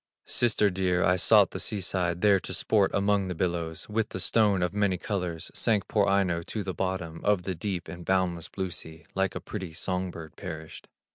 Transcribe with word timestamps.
"Sister 0.25 0.71
dear, 0.71 1.03
I 1.05 1.15
sought 1.15 1.51
the 1.51 1.59
sea 1.59 1.79
side, 1.79 2.21
There 2.21 2.39
to 2.39 2.55
sport 2.55 2.89
among 2.91 3.27
the 3.27 3.35
billows; 3.35 3.87
With 3.87 4.09
the 4.09 4.19
stone 4.19 4.63
of 4.63 4.73
many 4.73 4.97
colors 4.97 5.51
Sank 5.53 5.87
poor 5.87 6.07
Aino 6.07 6.41
to 6.41 6.63
the 6.63 6.73
bottom 6.73 7.21
Of 7.23 7.43
the 7.43 7.53
deep 7.53 7.87
and 7.87 8.03
boundless 8.03 8.47
blue 8.49 8.71
sea, 8.71 9.05
Like 9.13 9.35
a 9.35 9.39
pretty 9.39 9.73
song 9.73 10.09
bird 10.09 10.35
perished. 10.35 10.87